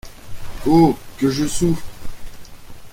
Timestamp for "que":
1.19-1.29